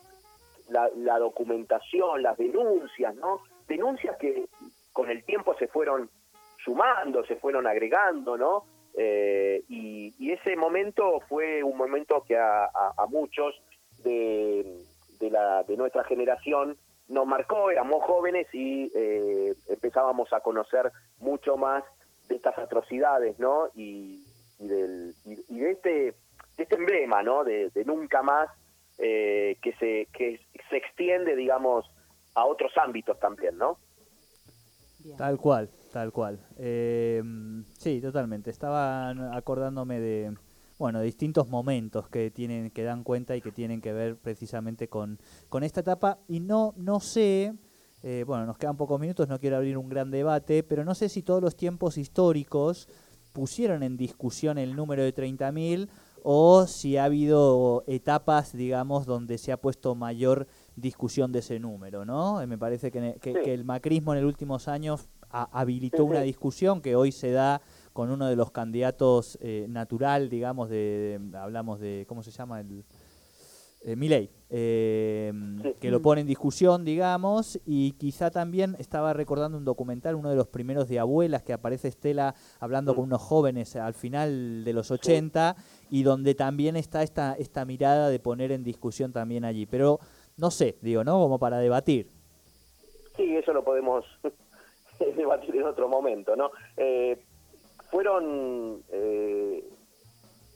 la, 0.70 1.20
documentación, 1.20 2.22
las 2.24 2.38
denuncias, 2.38 3.14
¿no? 3.16 3.42
Denuncias 3.68 4.16
que 4.18 4.46
con 4.94 5.10
el 5.10 5.24
tiempo 5.26 5.54
se 5.60 5.68
fueron 5.68 6.10
sumando, 6.64 7.26
se 7.26 7.36
fueron 7.36 7.68
agregando, 7.68 8.38
¿no? 8.38 8.64
Y, 9.68 10.32
ese 10.32 10.56
momento 10.56 11.20
fue 11.28 11.62
un 11.64 11.76
momento 11.78 12.24
que 12.26 12.38
a, 12.38 12.64
a- 12.66 12.94
a 12.98 13.06
muchos 13.08 13.62
de, 14.06 14.64
de, 15.22 15.30
la, 15.30 15.64
de 15.64 15.78
nuestra 15.78 16.04
generación 16.04 16.78
nos 17.08 17.26
marcó, 17.28 17.72
éramos 17.72 18.04
jóvenes 18.04 18.48
y 18.54 18.92
eh, 18.96 19.54
empezábamos 19.70 20.32
a 20.34 20.42
conocer 20.42 20.92
mucho 21.20 21.56
más 21.58 21.84
de 22.28 22.36
estas 22.36 22.58
atrocidades, 22.58 23.38
¿no? 23.40 23.68
Y, 23.76 24.26
y 24.60 24.68
del, 24.68 25.14
y, 25.26 25.56
y 25.56 25.60
de, 25.60 25.72
este, 25.72 25.90
de 26.58 26.64
este 26.64 26.76
emblema, 26.76 27.22
¿no? 27.22 27.44
De, 27.44 27.70
de 27.70 27.86
nunca 27.86 28.22
más 28.22 28.50
eh, 28.98 29.58
que 29.62 29.74
se 29.74 30.08
que 30.14 30.40
se 30.70 30.78
extiende, 30.78 31.36
digamos, 31.36 31.86
a 32.34 32.46
otros 32.46 32.72
ámbitos 32.78 33.20
también, 33.20 33.58
¿no? 33.58 33.78
Bien. 35.00 35.18
Tal 35.18 35.38
cual, 35.38 35.70
tal 35.92 36.12
cual. 36.12 36.40
Eh, 36.58 37.22
sí, 37.78 38.00
totalmente. 38.02 38.52
Estaba 38.52 39.10
acordándome 39.36 40.00
de, 40.00 40.34
bueno, 40.82 41.00
distintos 41.00 41.48
momentos 41.48 42.10
que 42.10 42.32
tienen, 42.32 42.72
que 42.72 42.82
dan 42.84 43.04
cuenta 43.04 43.36
y 43.36 43.42
que 43.42 43.52
tienen 43.52 43.82
que 43.82 43.94
ver 43.94 44.18
precisamente 44.18 44.88
con, 44.88 45.20
con 45.48 45.64
esta 45.64 45.82
etapa. 45.82 46.18
Y 46.28 46.40
no, 46.40 46.74
no 46.76 47.00
sé, 47.00 47.54
eh, 48.02 48.24
bueno, 48.26 48.48
nos 48.48 48.58
quedan 48.58 48.78
pocos 48.78 49.00
minutos, 49.00 49.28
no 49.28 49.40
quiero 49.40 49.58
abrir 49.58 49.78
un 49.78 49.90
gran 49.90 50.10
debate, 50.10 50.64
pero 50.64 50.84
no 50.84 50.96
sé 50.96 51.08
si 51.08 51.22
todos 51.22 51.40
los 51.40 51.56
tiempos 51.56 52.00
históricos 52.00 52.90
pusieron 53.32 53.84
en 53.84 53.96
discusión 53.96 54.58
el 54.58 54.76
número 54.76 55.04
de 55.04 55.14
30.000 55.14 55.88
o 56.24 56.66
si 56.66 56.98
ha 56.98 57.04
habido 57.06 57.84
etapas, 57.86 58.52
digamos, 58.52 59.06
donde 59.06 59.38
se 59.38 59.52
ha 59.52 59.58
puesto 59.58 59.94
mayor 59.94 60.48
discusión 60.76 61.32
de 61.32 61.40
ese 61.40 61.60
número, 61.60 62.06
¿no? 62.06 62.42
Eh, 62.42 62.48
Me 62.48 62.58
parece 62.58 62.90
que, 62.90 63.18
que- 63.22 63.34
Sí. 63.34 63.40
que 63.44 63.54
el 63.54 63.66
macrismo 63.66 64.16
en 64.16 64.22
los 64.22 64.28
últimos 64.28 64.68
años 64.68 65.10
ha- 65.30 65.48
habilitó 65.60 66.06
una 66.06 66.22
discusión 66.22 66.82
que 66.82 66.96
hoy 66.96 67.12
se 67.12 67.30
da 67.32 67.62
con 67.94 68.10
uno 68.12 68.28
de 68.28 68.36
los 68.36 68.52
candidatos 68.52 69.38
eh, 69.42 69.66
natural, 69.70 70.30
digamos, 70.30 70.70
de, 70.70 71.20
de- 71.20 71.38
hablamos 71.38 71.80
de, 71.80 72.06
¿cómo 72.08 72.24
se 72.24 72.32
llama? 72.32 72.60
El, 72.62 72.84
eh, 73.84 74.30
eh, 74.50 75.34
Sí. 75.64 75.74
que 75.80 75.90
lo 75.92 76.02
pone 76.02 76.22
en 76.22 76.28
discusión, 76.28 76.86
digamos, 76.86 77.60
y 77.66 77.94
quizá 77.94 78.30
también 78.30 78.76
estaba 78.80 79.12
recordando 79.14 79.58
un 79.58 79.66
documental, 79.66 80.16
uno 80.16 80.30
de 80.30 80.36
los 80.36 80.48
primeros 80.48 80.88
de 80.88 81.00
abuelas, 81.00 81.42
que 81.44 81.52
aparece 81.54 81.88
Estela 81.88 82.36
hablando 82.60 82.94
Mm. 82.94 82.96
con 82.96 83.04
unos 83.06 83.22
jóvenes 83.22 83.76
al 83.76 83.94
final 83.96 84.64
de 84.64 84.74
los 84.74 84.92
80, 84.92 85.56
y 85.90 86.04
donde 86.04 86.36
también 86.36 86.76
está 86.76 87.02
esta, 87.04 87.34
esta 87.34 87.66
mirada 87.66 88.10
de 88.10 88.20
poner 88.20 88.52
en 88.52 88.64
discusión 88.64 89.12
también 89.12 89.46
allí. 89.46 89.66
Pero 89.66 90.00
no 90.38 90.52
sé, 90.52 90.78
digo, 90.82 91.04
¿no? 91.04 91.14
Como 91.14 91.40
para 91.40 91.58
debatir. 91.58 92.10
Sí, 93.18 93.36
eso 93.36 93.52
lo 93.54 93.64
podemos 93.64 94.06
debatir 95.18 95.56
en 95.56 95.64
otro 95.64 95.90
momento, 95.90 96.36
¿no? 96.36 96.52
Eh, 96.78 97.24
fueron, 97.92 98.82
eh, 98.92 99.64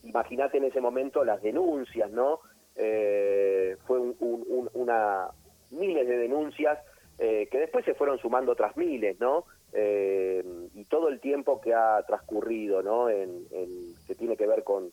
imagínate 0.04 0.58
en 0.58 0.64
ese 0.66 0.82
momento 0.82 1.24
las 1.24 1.42
denuncias, 1.42 2.10
¿no? 2.12 2.40
Eh, 2.76 3.78
fue 3.86 4.00
un- 4.00 4.16
un- 4.20 4.46
un- 4.48 4.70
una 4.74 5.28
miles 5.72 6.08
de 6.08 6.18
denuncias 6.18 6.80
eh, 7.18 7.48
que 7.50 7.60
después 7.60 7.86
se 7.86 7.94
fueron 7.94 8.18
sumando 8.20 8.52
otras 8.52 8.76
miles, 8.76 9.18
¿no? 9.22 9.46
Eh, 9.72 10.44
y 10.74 10.84
todo 10.86 11.08
el 11.08 11.22
tiempo 11.22 11.62
que 11.62 11.74
ha 11.74 12.04
transcurrido, 12.06 12.82
¿no? 12.84 13.10
En, 13.10 13.46
en- 13.52 13.94
que 14.06 14.16
tiene 14.16 14.36
que 14.38 14.48
ver 14.48 14.64
con 14.64 14.92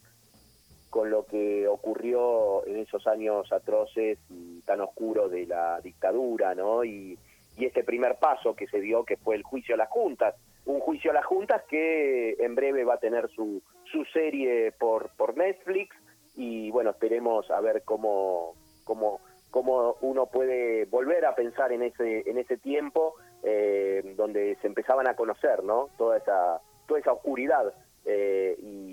con 0.88 1.10
lo 1.10 1.24
que 1.24 1.66
ocurrió 1.66 2.66
en 2.66 2.76
esos 2.76 3.06
años 3.06 3.50
atroces 3.50 4.18
y 4.28 4.60
tan 4.60 4.82
oscuros 4.82 5.30
de 5.30 5.46
la 5.46 5.80
dictadura, 5.80 6.54
¿no? 6.54 6.84
Y, 6.84 7.18
y 7.56 7.64
este 7.64 7.82
primer 7.82 8.16
paso 8.18 8.54
que 8.54 8.66
se 8.66 8.78
dio, 8.78 9.02
que 9.02 9.16
fue 9.16 9.34
el 9.36 9.42
juicio 9.42 9.74
a 9.74 9.78
las 9.78 9.88
juntas, 9.88 10.34
un 10.64 10.80
juicio 10.80 11.10
a 11.10 11.14
las 11.14 11.26
juntas 11.26 11.62
que 11.68 12.36
en 12.38 12.54
breve 12.54 12.84
va 12.84 12.94
a 12.94 13.00
tener 13.00 13.28
su, 13.30 13.62
su 13.90 14.04
serie 14.06 14.72
por, 14.72 15.10
por 15.16 15.36
Netflix 15.36 15.96
y 16.34 16.70
bueno, 16.70 16.90
esperemos 16.90 17.50
a 17.50 17.60
ver 17.60 17.82
cómo, 17.84 18.54
cómo, 18.84 19.20
cómo 19.50 19.96
uno 20.00 20.26
puede 20.26 20.86
volver 20.86 21.26
a 21.26 21.34
pensar 21.34 21.72
en 21.72 21.82
ese, 21.82 22.28
en 22.28 22.38
ese 22.38 22.56
tiempo 22.56 23.14
eh, 23.42 24.14
donde 24.16 24.56
se 24.60 24.66
empezaban 24.66 25.08
a 25.08 25.16
conocer, 25.16 25.62
¿no? 25.64 25.88
Toda 25.98 26.16
esa, 26.16 26.60
toda 26.86 27.00
esa 27.00 27.12
oscuridad 27.12 27.72
eh, 28.04 28.56
y, 28.60 28.92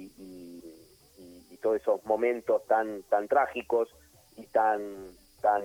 todos 1.61 1.81
esos 1.81 2.05
momentos 2.05 2.65
tan 2.67 3.03
tan 3.09 3.27
trágicos 3.27 3.93
y 4.37 4.45
tan 4.45 5.11
tan, 5.41 5.61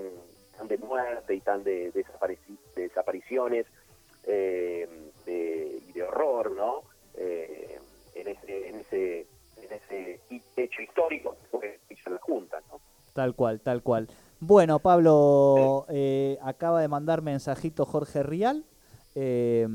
de 0.66 0.76
muerte 0.78 1.36
y 1.36 1.40
tan 1.40 1.62
de, 1.62 1.92
de 1.92 2.04
desapariciones 2.74 3.64
eh, 4.24 4.88
horror 6.14 6.52
no 6.56 6.82
Eh, 7.16 7.78
en 8.14 8.28
ese 8.28 8.68
en 8.68 8.74
ese 8.80 9.20
en 9.56 9.72
ese 9.72 10.20
hi- 10.30 10.42
hecho 10.56 10.82
histórico 10.82 11.36
que 11.40 11.46
fue 11.50 11.60
de 11.88 12.10
la 12.10 12.18
junta 12.20 12.60
no 12.70 12.80
Tal 13.12 13.34
cual, 13.36 13.60
tal 13.60 13.80
cual. 13.82 14.08
Bueno, 14.40 14.80
Pablo, 14.80 15.86
eh, 15.88 16.36
acaba 16.42 16.80
de 16.80 16.88
mandar 16.88 17.22
mensajito 17.22 17.84
Jorge 17.86 18.24
Rial, 18.24 18.64
eh, 19.14 19.68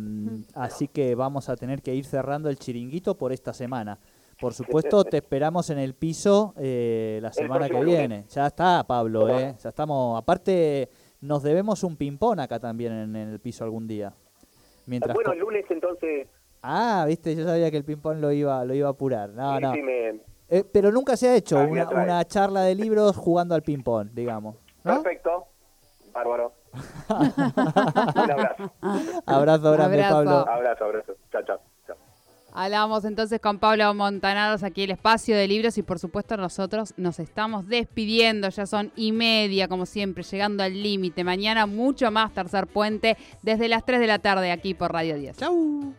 así 0.54 0.90
que 0.90 1.16
vamos 1.16 1.48
a 1.48 1.56
tener 1.56 1.82
que 1.82 1.96
ir 1.96 2.04
cerrando 2.06 2.50
el 2.50 2.60
chiringuito 2.60 3.18
por 3.18 3.32
esta 3.32 3.54
semana. 3.54 3.98
Por 4.42 4.54
supuesto, 4.54 5.06
te 5.06 5.18
esperamos 5.18 5.70
en 5.70 5.80
el 5.80 5.94
piso 5.94 6.54
eh, 6.58 7.20
la 7.22 7.32
semana 7.32 7.70
que 7.70 7.82
viene. 7.86 8.26
Ya 8.30 8.48
está, 8.48 8.84
Pablo, 8.86 9.30
eh, 9.30 9.56
ya 9.64 9.70
estamos. 9.70 10.18
Aparte, 10.18 10.90
nos 11.22 11.42
debemos 11.42 11.84
un 11.86 11.96
ping-pong 11.96 12.42
acá 12.42 12.60
también 12.60 12.92
en 12.92 13.16
el 13.16 13.40
piso 13.40 13.64
algún 13.64 13.88
día. 13.88 14.14
Mientras 14.90 15.14
bueno 15.14 15.32
el 15.34 15.40
lunes 15.40 15.66
entonces 15.70 16.28
Ah, 16.62 17.06
viste, 17.08 17.36
yo 17.36 17.46
sabía 17.46 17.72
que 17.72 17.78
el 17.78 17.86
ping-pong 17.86 18.18
lo 18.20 18.32
iba, 18.34 18.66
lo 18.66 18.74
iba 18.74 18.90
a 18.90 18.92
apurar. 18.92 19.30
No, 19.30 19.56
sí, 19.56 19.62
no. 19.62 19.74
sí 19.74 19.82
me- 19.82 20.20
Eh, 20.50 20.64
pero 20.74 20.92
nunca 20.92 21.16
se 21.16 21.30
ha 21.30 21.36
hecho 21.36 21.58
Ah, 21.60 21.64
una, 21.64 22.26
charla 22.26 22.62
de 22.64 22.76
libros 22.76 23.16
jugando 23.16 23.56
al 23.56 23.62
ping-pong, 23.64 24.10
digamos. 24.14 24.56
¿no? 24.84 25.02
perfecto 25.04 25.46
bárbaro 26.12 26.54
un 27.10 28.32
abrazo 28.32 28.72
Abrazo 29.26 29.72
grande, 29.72 30.04
Abrazo. 30.04 30.14
Pablo. 30.16 30.38
abrazo 30.50 30.86
abrazo 30.86 31.16
chao 31.32 31.42
chao 31.44 31.60
Hablamos 32.62 33.06
entonces 33.06 33.40
con 33.40 33.58
Pablo 33.58 33.94
Montanaros 33.94 34.64
aquí 34.64 34.84
el 34.84 34.92
espacio 34.92 35.38
de 35.38 35.48
libros 35.48 35.78
y 35.78 35.82
por 35.82 35.98
supuesto 35.98 36.36
nosotros 36.36 36.94
nos 36.98 37.18
estamos 37.20 37.66
despidiendo, 37.70 38.50
ya 38.50 38.66
son 38.66 38.92
y 38.98 39.14
media 39.14 39.70
como 39.70 39.86
siempre, 39.86 40.26
llegando 40.26 40.62
al 40.62 40.84
límite. 40.84 41.24
Mañana 41.24 41.68
mucho 41.68 42.12
más 42.12 42.34
Tercer 42.34 42.68
Puente 42.68 43.16
desde 43.44 43.70
las 43.70 43.86
3 43.86 44.02
de 44.02 44.08
la 44.08 44.20
tarde 44.20 44.52
aquí 44.52 44.74
por 44.74 44.92
Radio 44.92 45.16
10. 45.16 45.38
Chau. 45.38 45.94